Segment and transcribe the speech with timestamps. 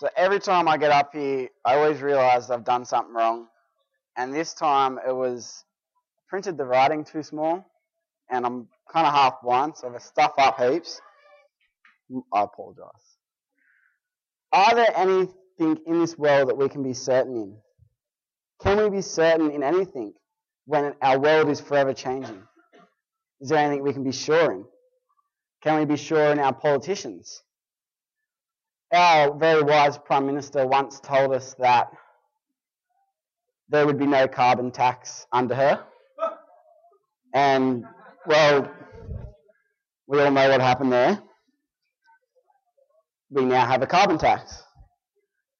[0.00, 3.48] So every time I get up here, I always realise I've done something wrong.
[4.16, 5.66] And this time it was
[6.26, 7.70] printed the writing too small,
[8.30, 11.02] and I'm kind of half blind, so I stuff up heaps,
[12.32, 13.18] I apologise.
[14.52, 17.56] Are there anything in this world that we can be certain in?
[18.62, 20.14] Can we be certain in anything
[20.64, 22.42] when our world is forever changing?
[23.42, 24.64] Is there anything we can be sure in?
[25.62, 27.42] Can we be sure in our politicians?
[28.92, 31.92] Our very wise Prime Minister once told us that
[33.68, 35.84] there would be no carbon tax under her.
[37.32, 37.84] And,
[38.26, 38.68] well,
[40.08, 41.22] we all know what happened there.
[43.30, 44.64] We now have a carbon tax.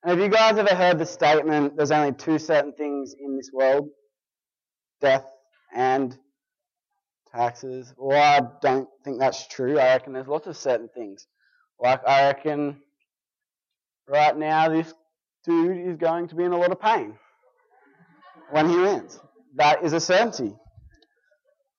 [0.02, 3.50] And have you guys ever heard the statement, there's only two certain things in this
[3.52, 3.90] world?
[5.00, 5.26] Death
[5.72, 6.18] and
[7.32, 7.94] taxes.
[7.96, 9.78] Well, I don't think that's true.
[9.78, 11.28] I reckon there's lots of certain things.
[11.78, 12.82] Like, I reckon
[14.10, 14.92] right now this
[15.44, 17.14] dude is going to be in a lot of pain
[18.50, 19.20] when he lands.
[19.56, 20.54] That is a certainty.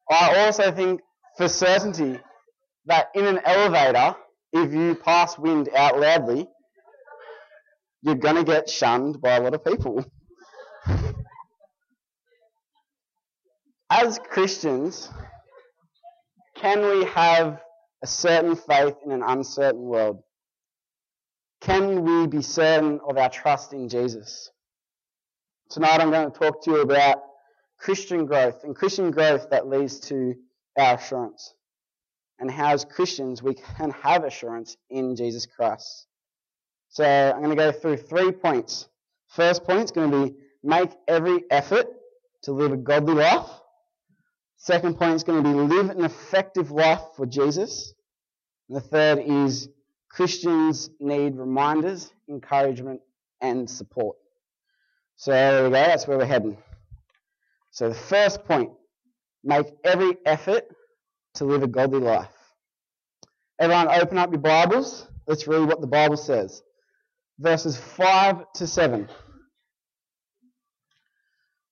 [0.10, 1.02] I also think
[1.38, 2.20] for certainty
[2.86, 4.16] that in an elevator,
[4.54, 6.48] if you pass wind out loudly,
[8.02, 10.04] you're going to get shunned by a lot of people.
[13.90, 15.10] As Christians,
[16.56, 17.62] can we have
[18.02, 20.24] a certain faith in an uncertain world?
[21.62, 24.50] Can we be certain of our trust in Jesus?
[25.70, 27.22] Tonight I'm going to talk to you about
[27.78, 30.34] Christian growth and Christian growth that leads to
[30.78, 31.54] our assurance
[32.40, 36.08] and how as Christians we can have assurance in Jesus Christ.
[36.90, 38.88] So I'm going to go through three points.
[39.28, 41.86] First point is going to be make every effort
[42.44, 43.50] to live a godly life.
[44.58, 47.94] Second point is going to be live an effective life for Jesus.
[48.68, 49.70] And the third is
[50.12, 53.02] Christians need reminders, encouragement,
[53.40, 54.18] and support.
[55.16, 56.58] So there we go, that's where we're heading.
[57.72, 58.72] So the first point
[59.44, 60.66] make every effort
[61.36, 62.28] to live a godly life.
[63.60, 65.08] Everyone, open up your Bibles.
[65.28, 66.62] Let's read what the Bible says
[67.42, 69.10] verses 5 to 7.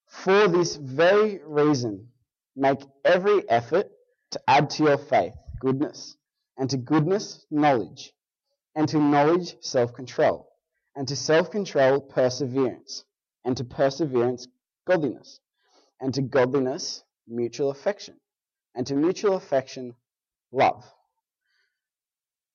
[0.08, 2.08] For this very reason,
[2.56, 3.88] make every effort
[4.32, 6.16] to add to your faith goodness,
[6.58, 8.14] and to goodness, knowledge,
[8.76, 10.50] and to knowledge, self control,
[10.96, 13.04] and to self control, perseverance,
[13.46, 14.48] and to perseverance,
[14.88, 15.40] godliness,
[16.00, 18.16] and to godliness, mutual affection,
[18.76, 19.96] and to mutual affection,
[20.52, 20.86] love.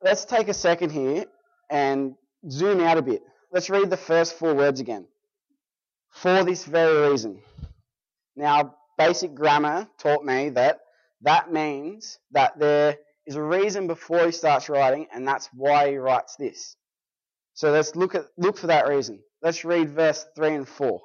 [0.03, 1.25] Let's take a second here
[1.71, 2.15] and
[2.51, 3.23] zoom out a bit.
[3.53, 5.07] Let's read the first four words again.
[6.11, 7.41] For this very reason.
[8.37, 10.81] Now, basic grammar taught me that
[11.23, 15.97] that means that there is a reason before he starts writing, and that's why he
[15.97, 16.77] writes this.
[17.55, 19.21] So let's look at look for that reason.
[19.43, 21.03] Let's read verse three and four.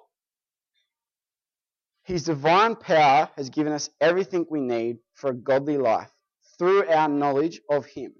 [2.03, 6.09] His divine power has given us everything we need for a godly life
[6.58, 8.13] through our knowledge of him,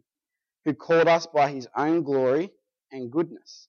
[0.64, 2.52] who called us by his own glory
[2.92, 3.68] and goodness.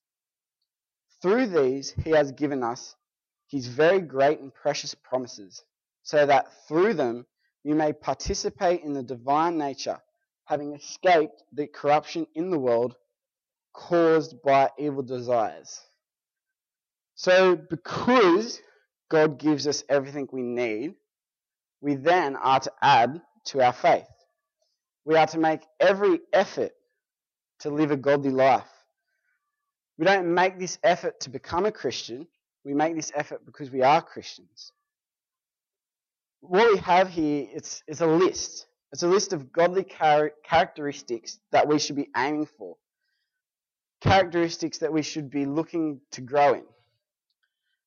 [1.22, 2.94] Through these, he has given us
[3.48, 5.64] his very great and precious promises,
[6.02, 7.26] so that through them
[7.64, 9.98] you may participate in the divine nature,
[10.50, 12.97] having escaped the corruption in the world
[13.72, 15.81] caused by evil desires.
[17.15, 18.61] So, because
[19.09, 20.94] God gives us everything we need,
[21.81, 24.09] we then are to add to our faith.
[25.05, 26.72] We are to make every effort
[27.61, 28.67] to live a godly life.
[29.99, 32.27] We don't make this effort to become a Christian.
[32.65, 34.72] We make this effort because we are Christians.
[36.41, 38.67] What we have here it's, it's a list.
[38.92, 42.76] It's a list of godly char- characteristics that we should be aiming for.
[44.00, 46.64] Characteristics that we should be looking to grow in.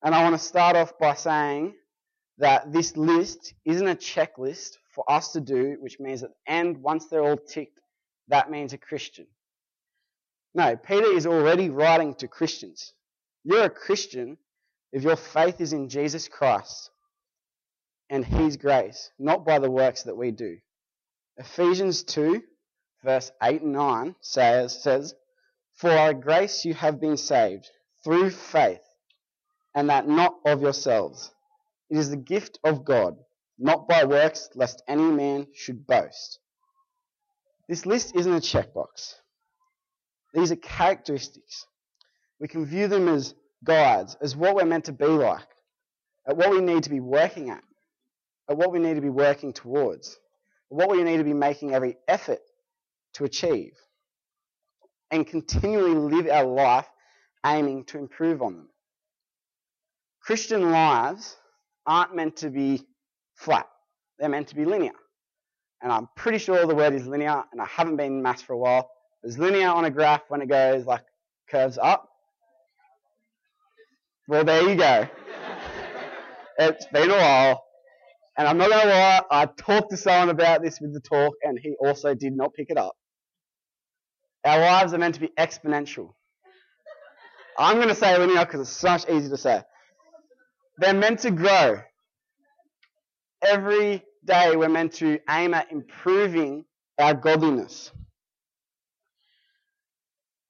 [0.02, 1.74] And I want to start off by saying
[2.38, 6.78] that this list isn't a checklist for us to do, which means at the end,
[6.78, 7.80] once they're all ticked,
[8.30, 9.28] that means a Christian.
[10.54, 12.94] No, Peter is already writing to Christians.
[13.44, 14.38] You're a Christian
[14.92, 16.92] if your faith is in Jesus Christ
[18.10, 20.58] and His grace, not by the works that we do.
[21.38, 22.44] Ephesians 2,
[23.04, 25.16] verse 8 and 9 says, says
[25.74, 27.70] For our grace you have been saved
[28.04, 28.84] through faith,
[29.74, 31.32] and that not of yourselves.
[31.90, 33.18] It is the gift of God,
[33.58, 36.40] not by works, lest any man should boast.
[37.68, 39.16] This list isn't a checkbox.
[40.34, 41.66] These are characteristics.
[42.40, 43.34] We can view them as
[43.64, 45.48] guides, as what we're meant to be like,
[46.28, 47.64] at what we need to be working at,
[48.50, 50.20] at what we need to be working towards,
[50.74, 52.40] what we need to be making every effort
[53.14, 53.74] to achieve,
[55.12, 56.88] and continually live our life
[57.46, 58.70] aiming to improve on them.
[60.20, 61.38] Christian lives
[61.86, 62.88] aren't meant to be
[63.36, 63.68] flat,
[64.18, 64.94] they're meant to be linear.
[65.84, 68.54] And I'm pretty sure the word is linear, and I haven't been in maths for
[68.54, 68.90] a while.
[69.24, 71.04] Is linear on a graph when it goes like
[71.50, 72.10] curves up?
[74.28, 75.08] Well, there you go.
[76.58, 77.64] it's been a while.
[78.38, 81.34] And I'm not going to lie, I talked to someone about this with the talk,
[81.44, 82.96] and he also did not pick it up.
[84.44, 86.14] Our lives are meant to be exponential.
[87.58, 89.62] I'm going to say it linear because it's so much easier to say.
[90.80, 91.82] They're meant to grow.
[93.46, 96.66] Every day we're meant to aim at improving
[96.98, 97.92] our godliness.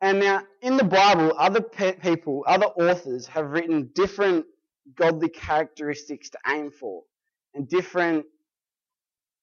[0.01, 4.45] And now, in the Bible, other pe- people, other authors have written different
[4.95, 7.03] godly characteristics to aim for
[7.53, 8.25] and different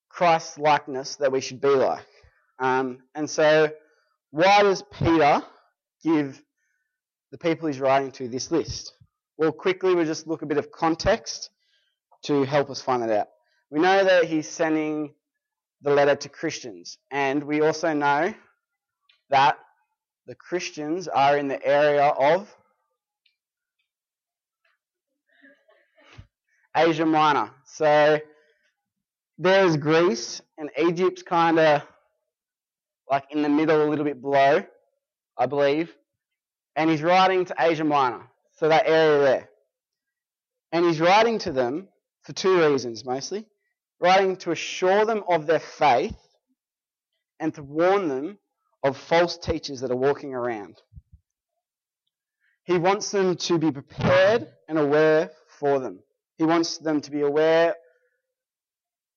[0.08, 2.04] Christ likeness that we should be like.
[2.58, 3.70] Um, and so,
[4.30, 5.42] why does Peter
[6.02, 6.42] give
[7.30, 8.92] the people he's writing to this list?
[9.38, 11.50] Well, quickly, we'll just look a bit of context
[12.24, 13.28] to help us find that out.
[13.70, 15.14] We know that he's sending
[15.82, 18.34] the letter to Christians, and we also know
[19.30, 19.58] that
[20.26, 22.54] the Christians are in the area of
[26.76, 27.50] Asia Minor.
[27.64, 28.19] So
[29.38, 31.82] there's Greece, and Egypt's kind of
[33.11, 34.64] like in the middle, a little bit below,
[35.37, 35.93] I believe.
[36.76, 38.22] And he's writing to Asia Minor,
[38.56, 39.49] so that area there.
[40.72, 41.88] And he's writing to them
[42.22, 43.46] for two reasons mostly
[44.00, 46.16] writing to assure them of their faith
[47.38, 48.38] and to warn them
[48.82, 50.81] of false teachers that are walking around.
[52.64, 56.00] He wants them to be prepared and aware for them.
[56.40, 57.75] He wants them to be aware.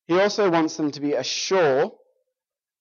[0.08, 1.92] He also wants them to be assured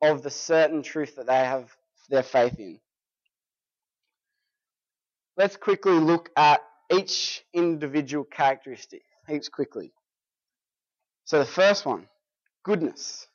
[0.02, 1.70] of the certain truth that they have
[2.10, 2.80] their faith in.
[5.36, 6.60] Let's quickly look at
[6.92, 9.92] each individual characteristic, heaps quickly.
[11.24, 12.08] So the first one,
[12.64, 13.28] goodness.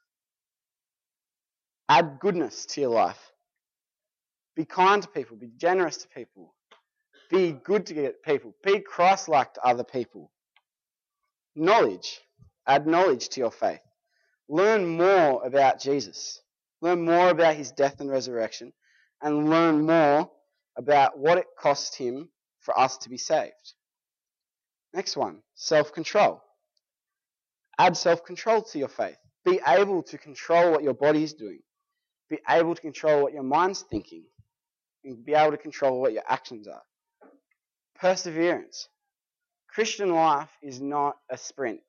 [1.87, 3.31] Add goodness to your life.
[4.57, 5.37] Be kind to people.
[5.37, 6.53] Be generous to people.
[7.31, 8.53] Be good to people.
[8.61, 10.31] Be Christ like to other people.
[11.57, 12.21] Knowledge.
[12.67, 13.81] Add knowledge to your faith.
[14.47, 16.39] Learn more about Jesus.
[16.81, 18.71] Learn more about his death and resurrection.
[19.23, 20.29] And learn more
[20.77, 23.73] about what it cost him for us to be saved.
[24.93, 26.43] Next one self control.
[27.79, 29.17] Add self control to your faith.
[29.43, 31.61] Be able to control what your body is doing.
[32.29, 34.25] Be able to control what your mind's thinking.
[35.03, 36.83] And be able to control what your actions are.
[37.99, 38.89] Perseverance.
[39.77, 41.81] Christian life is not a sprint.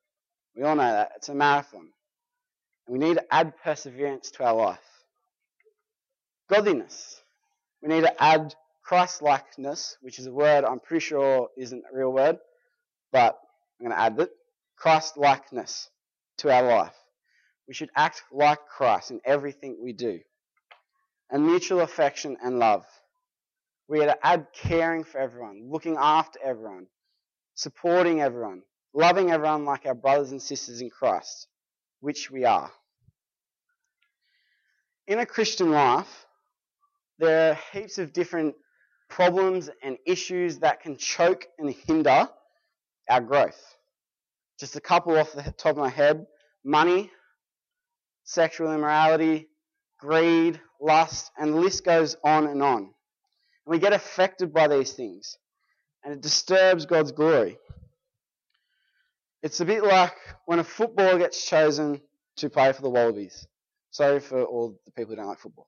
[0.55, 1.13] We all know that.
[1.15, 1.87] It's a marathon.
[2.85, 4.77] And we need to add perseverance to our life.
[6.51, 7.19] Godliness.
[7.81, 8.53] We need to add
[8.83, 12.37] Christ likeness, which is a word I'm pretty sure isn't a real word,
[13.11, 13.39] but
[13.79, 14.29] I'm going to add it.
[14.75, 15.89] Christ likeness
[16.37, 16.95] to our life.
[17.67, 20.19] We should act like Christ in everything we do.
[21.31, 22.85] And mutual affection and love.
[23.87, 26.85] We are to add caring for everyone, looking after everyone,
[27.59, 28.61] supporting everyone,
[28.93, 31.49] loving everyone like our brothers and sisters in Christ,
[31.99, 32.71] which we are.
[35.07, 36.25] In a Christian life,
[37.17, 38.55] there are heaps of different
[39.09, 42.29] problems and issues that can choke and hinder
[43.09, 43.61] our growth.
[44.57, 46.25] Just a couple off the top of my head
[46.63, 47.11] money,
[48.23, 49.49] sexual immorality,
[49.99, 52.83] greed, lust, and the list goes on and on.
[52.83, 52.93] And
[53.65, 55.37] we get affected by these things,
[56.03, 57.57] and it disturbs God's glory.
[59.41, 60.15] It's a bit like
[60.45, 62.01] when a footballer gets chosen
[62.37, 63.47] to play for the Wallabies.
[63.91, 65.67] Sorry for all the people who don't like football.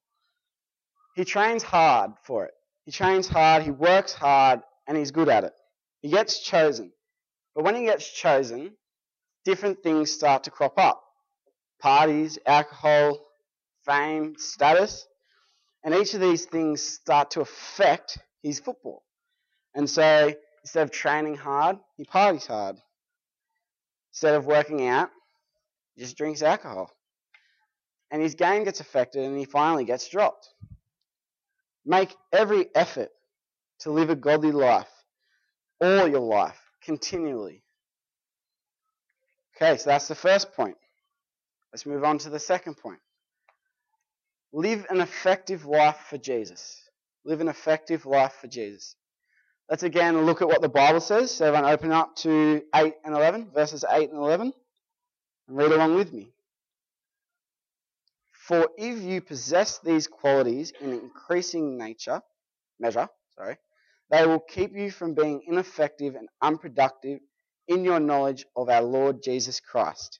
[1.15, 2.53] He trains hard for it.
[2.85, 5.53] He trains hard, he works hard, and he's good at it.
[6.01, 6.91] He gets chosen.
[7.55, 8.71] But when he gets chosen,
[9.45, 11.03] different things start to crop up
[11.79, 13.19] parties, alcohol,
[13.85, 15.07] fame, status.
[15.83, 19.03] And each of these things start to affect his football.
[19.75, 22.77] And so instead of training hard, he parties hard.
[24.11, 25.09] Instead of working out,
[25.95, 26.91] he just drinks alcohol.
[28.11, 30.49] And his game gets affected and he finally gets dropped.
[31.85, 33.09] Make every effort
[33.79, 34.89] to live a godly life
[35.81, 37.63] all your life, continually.
[39.55, 40.77] Okay, so that's the first point.
[41.73, 42.99] Let's move on to the second point.
[44.53, 46.77] Live an effective life for Jesus.
[47.25, 48.95] Live an effective life for Jesus.
[49.71, 51.31] Let's again look at what the Bible says.
[51.31, 54.51] So everyone open up to 8 and 11, verses 8 and 11,
[55.47, 56.33] and read along with me.
[58.33, 62.21] For if you possess these qualities in increasing nature,
[62.81, 63.55] measure, sorry,
[64.09, 67.21] They will keep you from being ineffective and unproductive
[67.69, 70.19] in your knowledge of our Lord Jesus Christ.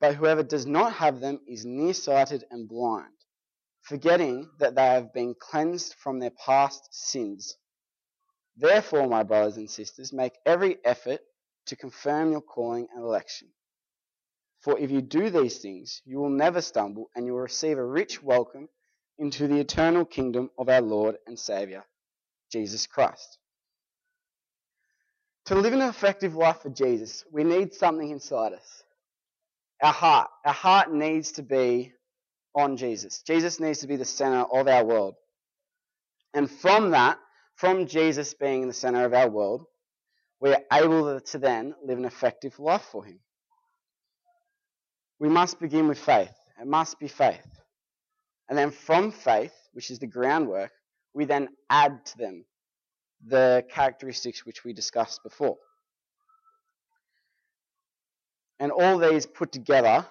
[0.00, 3.14] But whoever does not have them is nearsighted and blind,
[3.82, 7.56] forgetting that they have been cleansed from their past sins.
[8.56, 11.20] Therefore, my brothers and sisters, make every effort
[11.66, 13.48] to confirm your calling and election.
[14.60, 17.84] For if you do these things, you will never stumble, and you will receive a
[17.84, 18.68] rich welcome
[19.18, 21.84] into the eternal kingdom of our Lord and Saviour,
[22.50, 23.38] Jesus Christ.
[25.46, 28.82] To live an effective life for Jesus, we need something inside us.
[29.82, 30.30] Our heart.
[30.44, 31.92] Our heart needs to be
[32.54, 33.22] on Jesus.
[33.22, 35.14] Jesus needs to be the center of our world.
[36.34, 37.18] And from that,
[37.56, 39.64] from Jesus being in the center of our world,
[40.40, 43.18] we are able to then live an effective life for Him.
[45.18, 46.32] We must begin with faith.
[46.60, 47.46] It must be faith.
[48.48, 50.70] And then from faith, which is the groundwork,
[51.14, 52.44] we then add to them
[53.26, 55.56] the characteristics which we discussed before.
[58.60, 60.06] And all these put together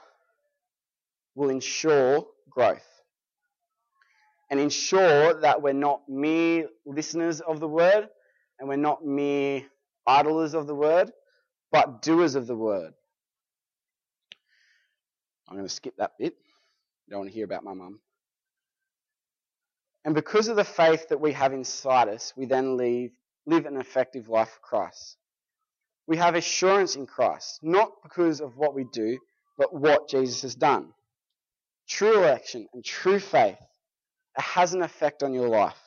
[1.36, 2.95] will ensure growth
[4.50, 8.08] and ensure that we're not mere listeners of the word
[8.60, 9.64] and we're not mere
[10.08, 11.12] idlers of the word,
[11.72, 12.94] but doers of the word.
[15.48, 16.36] I'm going to skip that bit.
[17.10, 18.00] Don't want to hear about my mum.
[20.04, 23.12] And because of the faith that we have inside us, we then live,
[23.46, 25.18] live an effective life for Christ.
[26.08, 29.18] We have assurance in Christ, not because of what we do,
[29.58, 30.94] but what Jesus has done.
[31.88, 33.58] True election and true faith,
[34.38, 35.80] it has an effect on your life.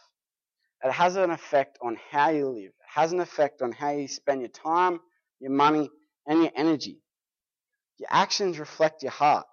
[0.85, 2.69] It has an effect on how you live.
[2.69, 5.01] It has an effect on how you spend your time,
[5.41, 5.91] your money,
[6.27, 7.01] and your energy.
[7.99, 9.47] Your actions reflect your heart.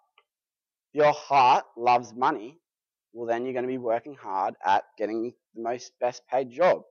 [0.93, 2.59] If your heart loves money,
[3.13, 6.83] well then you're going to be working hard at getting the most best paid job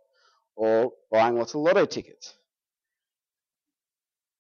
[0.57, 2.35] or buying lots of lotto tickets.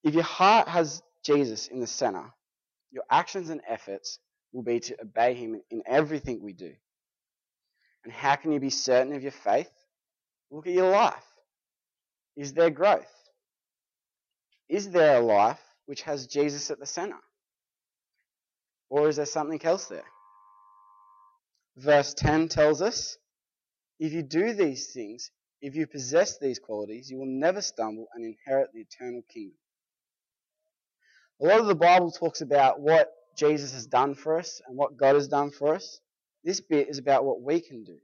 [0.02, 2.32] If your heart has Jesus in the center,
[2.90, 4.18] your actions and efforts
[4.52, 6.72] will be to obey him in everything we do.
[8.04, 9.70] And how can you be certain of your faith?
[10.50, 11.24] Look at your life.
[12.36, 13.10] Is there growth?
[14.68, 17.18] Is there a life which has Jesus at the center?
[18.90, 20.04] Or is there something else there?
[21.76, 23.18] Verse 10 tells us
[23.98, 25.30] if you do these things,
[25.60, 29.56] if you possess these qualities, you will never stumble and inherit the eternal kingdom.
[31.40, 34.96] A lot of the Bible talks about what Jesus has done for us and what
[34.96, 36.00] God has done for us.
[36.44, 37.96] This bit is about what we can do.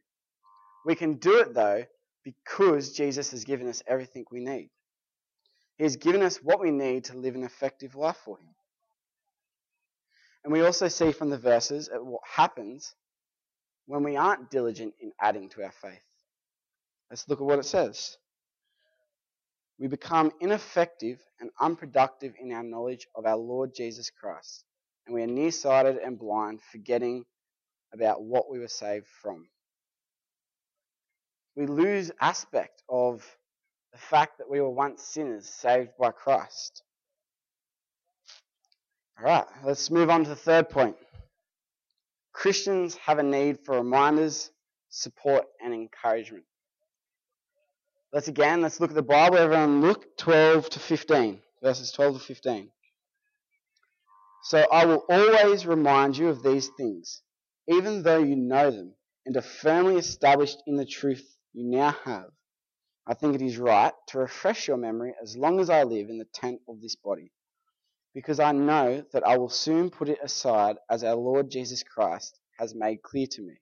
[0.84, 1.84] We can do it though
[2.24, 4.70] because Jesus has given us everything we need.
[5.76, 8.54] He has given us what we need to live an effective life for Him.
[10.44, 12.94] And we also see from the verses what happens
[13.86, 16.00] when we aren't diligent in adding to our faith.
[17.10, 18.16] Let's look at what it says.
[19.78, 24.64] We become ineffective and unproductive in our knowledge of our Lord Jesus Christ,
[25.06, 27.24] and we are nearsighted and blind, forgetting
[27.92, 29.46] about what we were saved from.
[31.56, 33.24] We lose aspect of
[33.92, 36.82] the fact that we were once sinners saved by Christ.
[39.18, 40.96] All right, let's move on to the third point.
[42.32, 44.50] Christians have a need for reminders,
[44.88, 46.44] support, and encouragement.
[48.12, 49.36] Let's again, let's look at the Bible.
[49.36, 52.70] Everyone look 12 to 15, verses 12 to 15.
[54.42, 57.22] So I will always remind you of these things,
[57.70, 58.92] even though you know them
[59.24, 62.30] and are firmly established in the truth you now have.
[63.06, 66.18] I think it is right to refresh your memory as long as I live in
[66.18, 67.32] the tent of this body
[68.14, 72.38] because I know that I will soon put it aside as our Lord Jesus Christ
[72.58, 73.54] has made clear to me.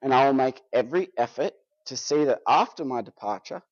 [0.00, 1.52] And I will make every effort
[1.86, 3.62] to see that after my departure,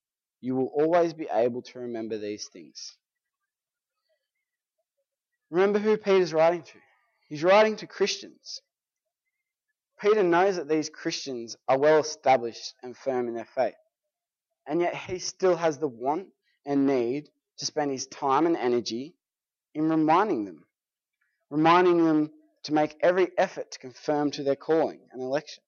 [0.41, 2.97] you will always be able to remember these things.
[5.50, 6.79] Remember who Peter's writing to.
[7.29, 8.61] He's writing to Christians.
[10.02, 13.76] Peter knows that these Christians are well established and firm in their faith.
[14.66, 16.26] And yet he still has the want
[16.66, 17.28] and need
[17.59, 19.14] to spend his time and energy
[19.76, 20.64] in reminding them,
[21.50, 22.32] reminding them
[22.64, 25.62] to make every effort to confirm to their calling and election,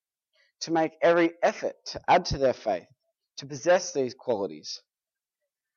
[0.62, 2.88] to make every effort to add to their faith,
[3.36, 4.82] to possess these qualities.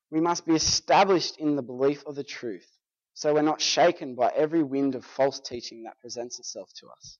[0.09, 2.67] We must be established in the belief of the truth,
[3.13, 7.19] so we're not shaken by every wind of false teaching that presents itself to us.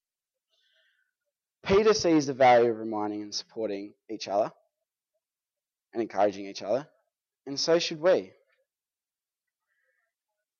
[1.68, 4.52] Peter sees the value of reminding and supporting each other
[5.94, 6.88] and encouraging each other,
[7.46, 8.32] and so should we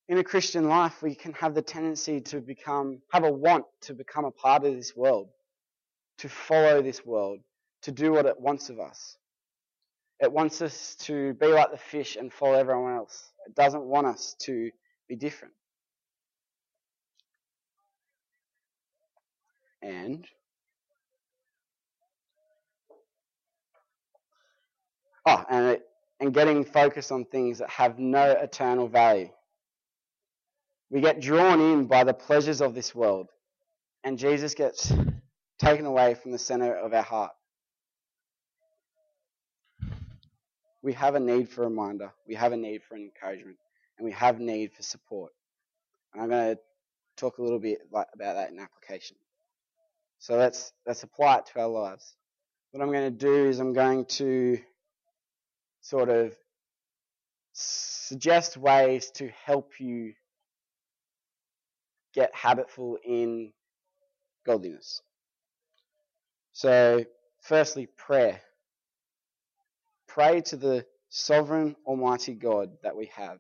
[0.10, 3.94] in a Christian life, we can have the tendency to become, have a want to
[3.94, 5.30] become a part of this world,
[6.20, 7.40] to follow this world,
[7.82, 9.18] to do what it wants of us.
[10.20, 13.32] It wants us to be like the fish and follow everyone else.
[13.46, 14.72] It doesn't want us to
[15.08, 15.54] be different.
[19.82, 20.26] And
[25.28, 25.84] oh, and it,
[26.20, 29.30] and getting focused on things that have no eternal value.
[30.90, 33.30] We get drawn in by the pleasures of this world,
[34.04, 34.92] and Jesus gets
[35.60, 37.34] taken away from the center of our heart.
[40.82, 43.58] We have a need for a reminder, we have a need for encouragement,
[43.98, 45.34] and we have need for support.
[46.14, 46.62] And I'm going to
[47.18, 49.18] talk a little bit about that in application.
[50.20, 52.16] So let's let's apply it to our lives.
[52.72, 54.60] What I'm going to do is I'm going to
[55.88, 56.36] sort of
[57.54, 60.14] suggest ways to help you
[62.14, 63.54] get habitful in
[64.46, 65.02] godliness.
[66.52, 67.06] So,
[67.42, 68.42] firstly, prayer.
[70.08, 73.40] Pray to the sovereign, almighty God that we have.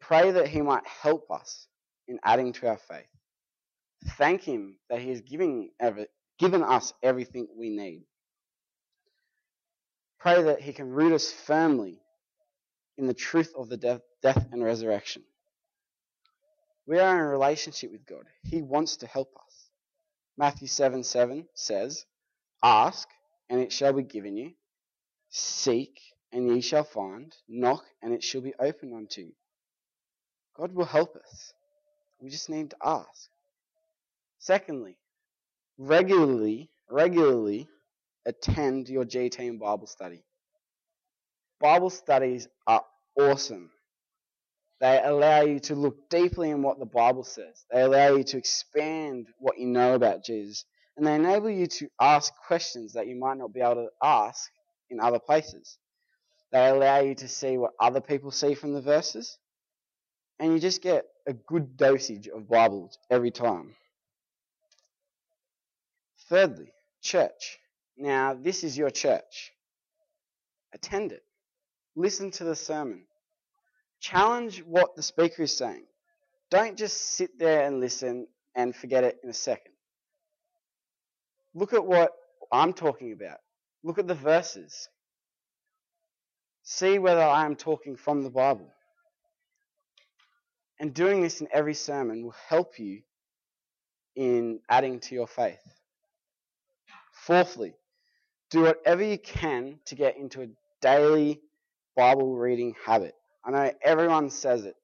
[0.00, 1.66] Pray that He might help us
[2.06, 3.10] in adding to our faith.
[4.10, 5.70] Thank Him that He has given,
[6.38, 8.04] given us everything we need.
[10.20, 12.00] Pray that He can root us firmly
[12.98, 15.22] in the truth of the death, death and resurrection.
[16.86, 18.24] We are in a relationship with God.
[18.42, 19.68] He wants to help us.
[20.36, 22.04] Matthew 7 7 says,
[22.62, 23.08] Ask,
[23.48, 24.52] and it shall be given you.
[25.30, 26.00] Seek,
[26.32, 27.34] and ye shall find.
[27.48, 29.32] Knock, and it shall be opened unto you.
[30.56, 31.54] God will help us.
[32.20, 33.30] We just need to ask.
[34.38, 34.98] Secondly,
[35.78, 37.68] regularly, regularly
[38.26, 40.22] attend your G Team Bible study.
[41.60, 42.84] Bible studies are
[43.18, 43.70] awesome.
[44.80, 47.64] They allow you to look deeply in what the Bible says.
[47.70, 50.64] They allow you to expand what you know about Jesus.
[50.96, 54.50] And they enable you to ask questions that you might not be able to ask
[54.88, 55.78] in other places.
[56.50, 59.38] They allow you to see what other people see from the verses.
[60.38, 63.74] And you just get a good dosage of Bibles every time.
[66.28, 67.59] Thirdly, church.
[68.00, 69.52] Now, this is your church.
[70.72, 71.22] Attend it.
[71.94, 73.04] Listen to the sermon.
[74.00, 75.84] Challenge what the speaker is saying.
[76.50, 79.74] Don't just sit there and listen and forget it in a second.
[81.54, 82.12] Look at what
[82.50, 83.36] I'm talking about.
[83.84, 84.88] Look at the verses.
[86.62, 88.72] See whether I am talking from the Bible.
[90.78, 93.02] And doing this in every sermon will help you
[94.16, 95.60] in adding to your faith.
[97.12, 97.74] Fourthly,
[98.50, 100.48] do whatever you can to get into a
[100.80, 101.40] daily
[101.96, 103.14] Bible reading habit.
[103.44, 104.74] I know everyone says it.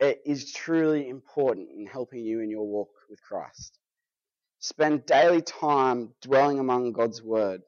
[0.00, 3.78] It is truly important in helping you in your walk with Christ.
[4.58, 7.62] Spend daily time dwelling among God's Word.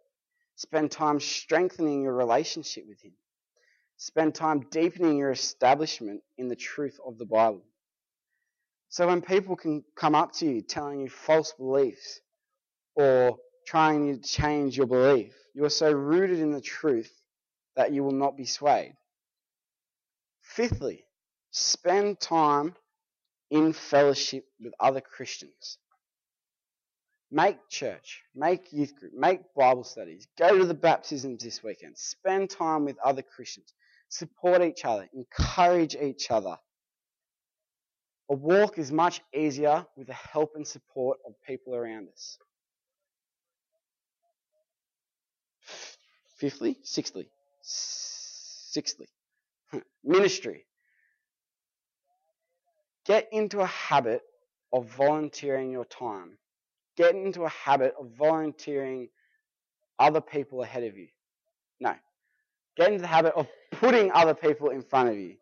[0.57, 3.13] Spend time strengthening your relationship with Him.
[3.99, 7.63] Spend time deepening your establishment in the truth of the Bible.
[8.89, 12.21] So when people can come up to you telling you false beliefs
[12.95, 15.35] or trying to change your belief.
[15.55, 17.13] You are so rooted in the truth
[17.77, 18.95] that you will not be swayed.
[20.43, 21.05] Fifthly,
[21.51, 22.75] spend time
[23.51, 25.79] in fellowship with other Christians.
[27.31, 32.51] Make church, make youth group, make Bible studies, go to the baptisms this weekend, spend
[32.51, 33.73] time with other Christians,
[34.11, 36.59] support each other, encourage each other.
[38.29, 42.39] A walk is much easier with the help and support of people around us.
[46.43, 47.29] Fifthly, sixthly,
[47.61, 49.07] sixthly,
[50.05, 50.67] ministry.
[53.07, 54.23] Get into a habit
[54.73, 56.37] of volunteering your time.
[56.97, 59.09] Get into a habit of volunteering
[60.01, 61.07] other people ahead of you.
[61.79, 61.95] No.
[62.77, 65.37] Get into the habit of putting other people in front of you.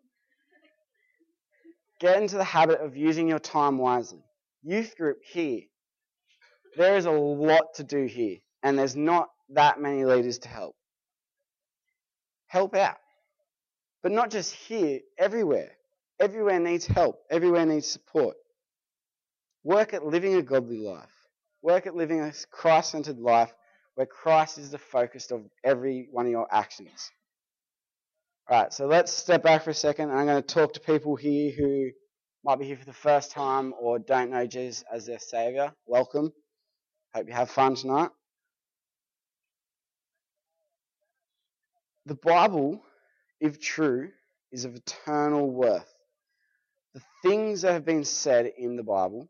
[1.98, 4.22] Get into the habit of using your time wisely.
[4.62, 5.62] Youth group here.
[6.76, 10.76] There is a lot to do here, and there's not that many leaders to help
[12.50, 12.96] help out.
[14.02, 15.70] But not just here, everywhere.
[16.18, 17.20] Everywhere needs help.
[17.30, 18.36] Everywhere needs support.
[19.62, 21.08] Work at living a godly life.
[21.62, 23.52] Work at living a Christ centered life
[23.94, 27.10] where Christ is the focus of every one of your actions.
[28.50, 30.10] Alright, so let's step back for a second.
[30.10, 31.90] I'm going to talk to people here who
[32.44, 35.72] might be here for the first time or don't know Jesus as their Saviour.
[35.86, 36.32] Welcome.
[37.14, 38.10] Hope you have fun tonight.
[42.10, 42.82] The Bible,
[43.38, 44.10] if true,
[44.50, 45.94] is of eternal worth.
[46.92, 49.28] The things that have been said in the Bible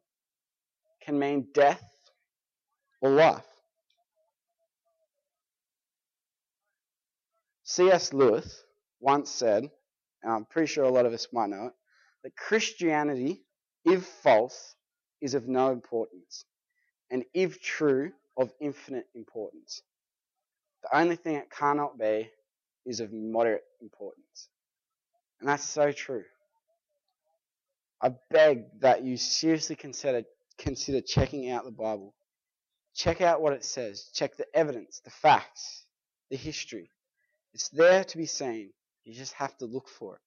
[1.03, 1.85] can mean death
[3.03, 3.45] or life.
[7.64, 8.14] C.S.
[8.14, 8.64] Lewis
[8.99, 9.71] once said,
[10.23, 11.75] and I'm pretty sure a lot of us might know it,
[12.25, 13.43] that Christianity,
[13.85, 14.75] if false,
[15.21, 16.47] is of no importance,
[17.11, 19.83] and if true, of infinite importance.
[20.85, 22.31] The only thing it cannot be
[22.87, 24.49] is of moderate importance.
[25.40, 26.25] And that's so true.
[28.03, 30.23] I beg that you seriously consider,
[30.59, 32.14] consider checking out the Bible.
[32.95, 34.11] Check out what it says.
[34.14, 35.85] Check the evidence, the facts,
[36.31, 36.90] the history.
[37.53, 38.71] It's there to be seen.
[39.05, 40.21] You just have to look for it.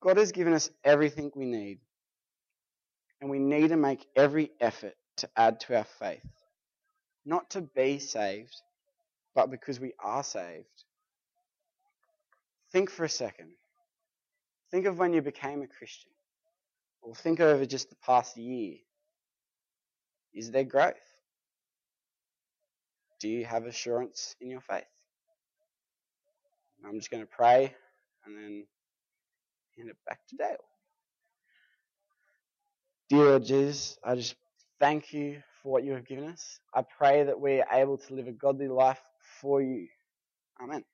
[0.00, 1.78] God has given us everything we need.
[3.20, 6.22] And we need to make every effort to add to our faith.
[7.26, 8.56] Not to be saved,
[9.40, 10.66] but because we are saved.
[12.72, 13.52] Think for a second.
[14.70, 16.10] Think of when you became a Christian.
[17.00, 18.76] Or think over just the past year.
[20.34, 20.94] Is there growth?
[23.18, 24.84] Do you have assurance in your faith?
[26.86, 27.74] I'm just going to pray
[28.26, 28.66] and then
[29.76, 30.56] hand it back to Dale.
[33.08, 34.34] Dear Jesus, I just
[34.78, 36.60] thank you for what you have given us.
[36.74, 39.00] I pray that we are able to live a godly life
[39.40, 39.88] for you.
[40.62, 40.84] Amen.